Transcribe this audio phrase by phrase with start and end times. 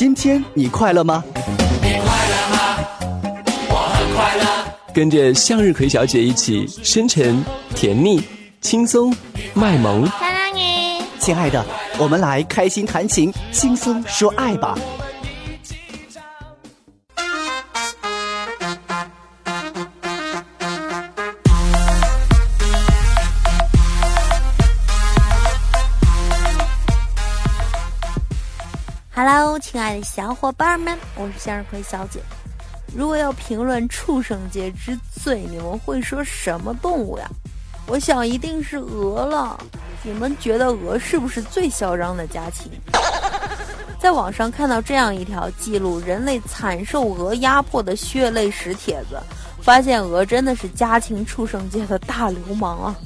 [0.00, 1.22] 今天你快乐吗？
[1.82, 2.78] 你快乐吗？
[3.68, 4.72] 我很快乐。
[4.94, 8.18] 跟着向日葵小姐一起深沉、甜蜜、
[8.62, 9.14] 轻松、
[9.52, 10.10] 卖萌。
[11.18, 11.62] 亲爱的，
[11.98, 14.74] 我们来开心弹琴，轻松说爱吧。
[29.22, 32.20] Hello，亲爱的小伙伴们，我是向日葵小姐。
[32.96, 37.28] 如果要评论畜生界之最，你们会说什么动物呀？
[37.86, 39.62] 我想一定是鹅了。
[40.02, 42.72] 你们觉得鹅是不是最嚣张的家禽？
[44.00, 49.20] 在网上看到这样一条记录人类惨受鹅压迫的血泪史帖子，
[49.60, 52.96] 发现鹅真的是家禽畜生界的大流氓啊！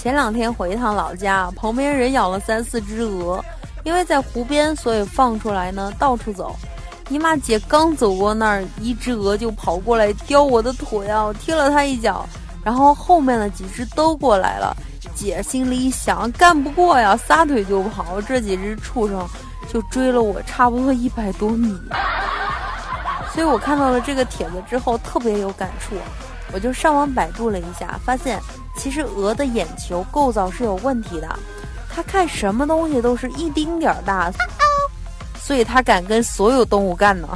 [0.00, 3.44] 前两天回一趟老家，旁边人养了三四只鹅，
[3.82, 6.54] 因为在湖边，所以放出来呢，到处走。
[7.08, 11.24] 姨妈姐刚走过那儿，一只鹅就跑过来叼我的腿啊！
[11.24, 12.24] 我踢了它一脚，
[12.62, 14.76] 然后后面的几只都过来了。
[15.16, 18.20] 姐心里一想，干不过呀，撒腿就跑。
[18.20, 19.26] 这几只畜生
[19.68, 21.76] 就追了我差不多一百多米。
[23.34, 25.96] 所以我看到了这个帖子之后，特别有感触，
[26.52, 28.40] 我就上网百度了一下，发现
[28.76, 31.28] 其实鹅的眼球构造是有问题的，
[31.90, 34.30] 它看什么东西都是一丁点儿大。
[35.40, 37.28] 所以它敢跟所有动物干呢。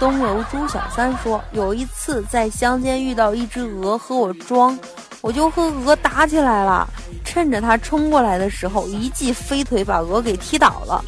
[0.00, 4.76] 东游朱小三说，有一次在乡间遇到一只鹅和我装，
[5.20, 6.88] 我就和鹅打起来了。
[7.24, 11.00] 趁着它冲过来的时候，一记飞腿把鹅给踢倒了。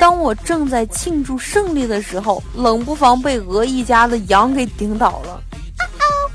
[0.00, 5.42] 当我正在庆祝胜利的时候，冷不防被鹅一家的羊给顶倒了。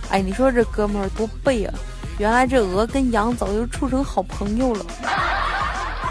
[0.10, 1.74] 哎，你说这哥们儿多背啊！
[2.18, 4.86] 原来这鹅跟羊早就处成好朋友了。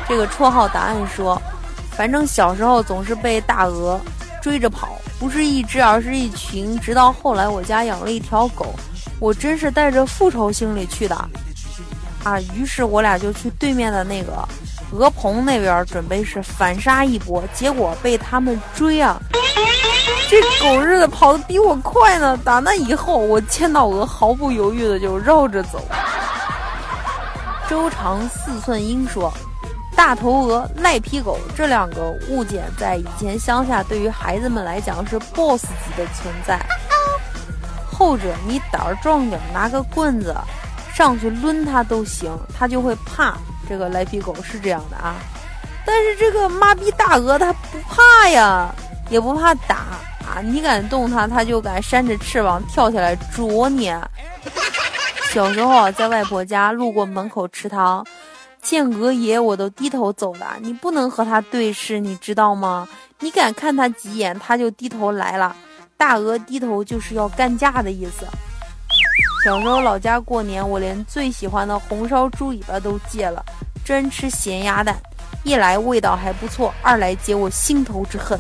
[0.09, 1.41] 这个绰号答案说。
[1.97, 4.01] 反正小时候总是被大鹅
[4.43, 6.77] 追着跑，不是一只，而是一群。
[6.81, 8.75] 直到后来我家养了一条狗，
[9.21, 11.15] 我真是带着复仇心理去的
[12.25, 12.41] 啊！
[12.53, 14.33] 于是我俩就去对面的那个
[14.91, 17.45] 鹅棚那边，准备是反杀一波。
[17.55, 19.23] 结果被他们追啊！
[20.29, 22.37] 这狗日的跑得比我快呢！
[22.45, 25.81] 打那以后，我见到鹅毫不犹豫的就绕着走。
[27.69, 29.33] 周长四寸鹰说。
[29.97, 36.59] 大头鹅、赖皮狗这两个物件，在以前乡下，对于孩子们来讲是 BOSS 级的存在。
[37.91, 40.35] 后者你胆儿壮点，拿个棍子
[40.93, 43.35] 上去抡它都行，它就会怕。
[43.69, 45.15] 这个赖皮狗是这样的啊，
[45.87, 48.75] 但是这个妈逼大鹅它不怕呀，
[49.09, 49.85] 也不怕打，
[50.27, 53.93] 啊你敢动它，它就敢扇着翅膀跳起来啄你。
[55.33, 58.05] 小时候，在外婆家路过门口池塘。
[58.63, 62.89] 见鹅爷我都低头走的，你不能和他对视，你知道吗？
[63.21, 65.55] 你敢看他几眼，他就低头来了。
[65.99, 68.27] 大鹅低头就是要干架的意思。
[69.45, 73.45] 小时候老家过年，我连最喜欢的红烧猪尾巴都戒了，
[73.85, 74.97] 专吃咸鸭蛋。
[75.43, 78.39] 一来味道还不错，二来解我心头之恨。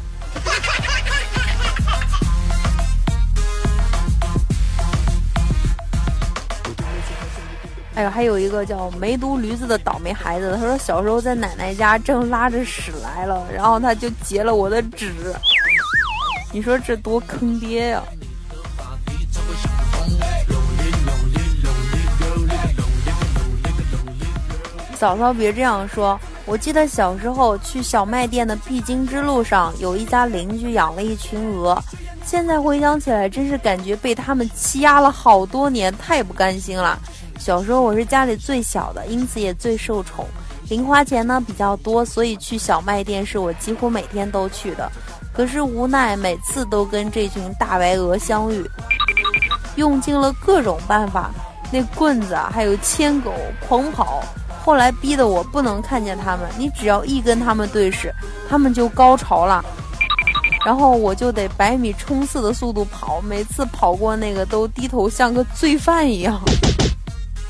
[7.94, 15.12] 哎呦，还有一个叫梅毒驴子的倒霉孩子，他说小时候在奶奶家正拉着屎来了，然后他就截了我的纸。
[16.52, 18.02] 你说这多坑爹呀！
[24.96, 31.80] 嫂嫂别这样说，我记得小时候去小卖店的必经之路上，有一家邻居养了一群鹅，
[32.24, 36.98] 现在回想起来，真是感觉被他们欺压了好多年，太不甘心了。
[37.44, 40.26] 小时候我是家里最小的，因此也最受宠，
[40.70, 44.90] 零花钱呢比较多，所以去小卖店是我几乎每天都去的。
[45.30, 48.64] 可是无奈每次都跟这群大白鹅相遇，
[49.76, 51.30] 用尽了各种办法，
[51.70, 53.34] 那棍子啊，还有牵狗
[53.68, 54.22] 狂跑，
[54.64, 56.48] 后来逼得我不能看见他们。
[56.56, 58.10] 你只要一跟他们对视，
[58.48, 59.62] 他们就高潮了，
[60.64, 66.40] 然后我就得百米冲刺的速度跑，每次跑过那个都低头像个罪犯一样。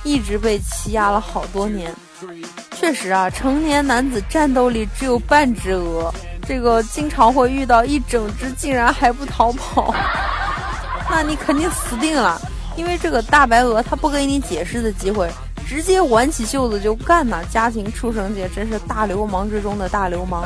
[0.04, 1.92] 一直被欺压了好多年，
[2.78, 6.12] 确实啊，成年男子战斗力只有半只鹅，
[6.46, 9.94] 这个经常会遇到一整只竟然还不逃跑，
[11.10, 12.40] 那你肯定死定了，
[12.76, 15.30] 因为这个大白鹅它不给你解释的机会，
[15.66, 17.42] 直接挽起袖子就干呐！
[17.50, 20.44] 家庭畜生界真是大流氓之中的大流氓。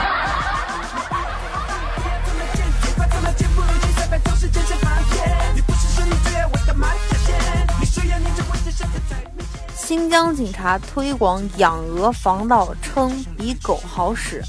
[9.89, 14.43] 新疆警察推广养鹅防盗，称比狗好使。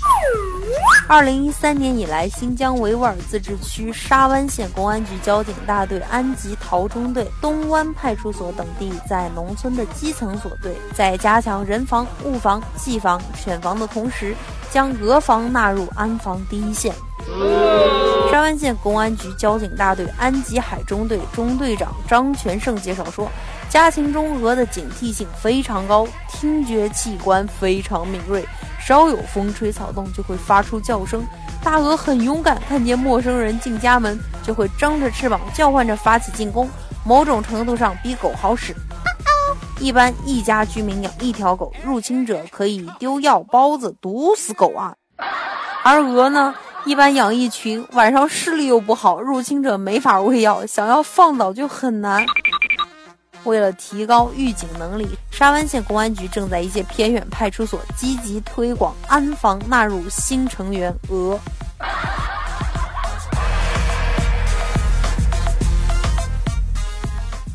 [1.08, 14.36] 二零一三年以来，新疆维吾尔自治区沙湾县公安局交警大队安吉桃中队、东湾派出所等地在农村的基层所队，在加强人防、物防、技防、犬防的同时，
[14.70, 16.94] 将鹅防纳入安防第一线。
[18.30, 23.30] 沙湾县公安局交警大队安吉海中队中队长张全胜介绍说，
[23.70, 28.44] 家禽中鹅的警惕性非常高，听觉器官非常敏锐。
[28.80, 31.24] 稍有风吹草动，就会发出叫声。
[31.64, 36.68] 大鹅很勇敢，看见陌生人进家门，就会张着翅膀叫唤着发起进攻。
[37.06, 38.76] 某种程度上比狗好使。
[39.80, 44.96] 一般一家居民养一条狗，入侵者可以丢药包子毒死狗啊。
[45.84, 46.56] 而鹅呢，
[46.86, 52.26] 一般养一群，晚上视力又不好，入侵者没法喂药，想要放倒就很难。
[53.50, 61.40] 为了提高预警能力，沙湾县公安局正在一些偏远派出所积极推广安防纳入新成员鹅。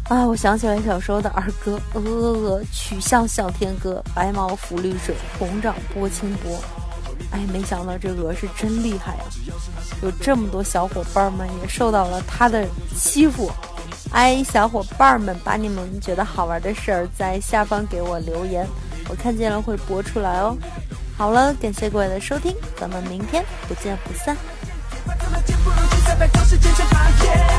[0.08, 6.60] 啊，我想起来小时候的儿歌：鹅鹅鹅，曲项向天歌，白毛浮绿水，红掌拨清波。
[7.30, 9.24] 哎，没想到这鹅是真厉害啊！
[10.02, 13.48] 有这么多小伙伴们也受到了它的欺负。
[14.14, 18.64] 哎，小伙伴们，把你们觉得好玩的事儿在下方给我留言，
[19.08, 20.56] 我看见了会播出来哦。
[21.18, 24.36] 好了，感谢各位的收听，咱们明天不见不散。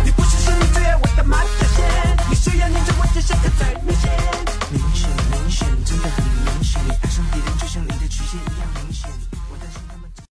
[0.06, 3.85] 你不是你最爱我的马甲线，你需要念着我这些刻在。